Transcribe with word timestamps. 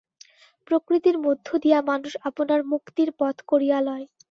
প্রকৃতির 0.67 1.17
মধ্য 1.19 1.47
দিয়া 1.63 1.79
মানুষ 1.89 2.11
আপনার 2.29 2.59
মুক্তির 2.71 3.09
পথ 3.19 3.35
করিয়া 3.47 3.79
লয়। 3.81 4.05